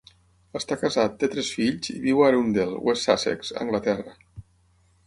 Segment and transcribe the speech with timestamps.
[0.59, 4.21] Està casat, té tres fills, i viu a Arundel, West Sussex, Anglaterra.